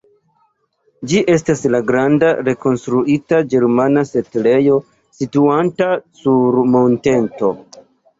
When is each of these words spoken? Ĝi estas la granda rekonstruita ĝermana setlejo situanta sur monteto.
Ĝi 1.09 1.19
estas 1.33 1.59
la 1.73 1.81
granda 1.91 2.31
rekonstruita 2.47 3.41
ĝermana 3.51 4.03
setlejo 4.13 4.79
situanta 5.19 5.91
sur 6.23 6.59
monteto. 6.77 7.51